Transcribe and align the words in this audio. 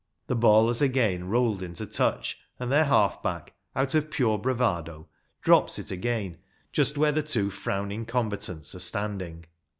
The 0.25 0.35
ball 0.35 0.65
has 0.65 0.81
again 0.81 1.27
rolled 1.27 1.61
into 1.61 1.85
touch, 1.85 2.39
and 2.57 2.71
their 2.71 2.85
half 2.85 3.21
back, 3.21 3.53
out 3.75 3.93
of 3.93 4.09
pure 4.09 4.39
bravado, 4.39 5.07
drops 5.43 5.77
it 5.77 5.91
again 5.91 6.39
just 6.71 6.97
where 6.97 7.11
the 7.11 7.21
two 7.21 7.51
frowning 7.51 8.07
combatants 8.07 8.73
are 8.73 8.79
standing. 8.79 9.45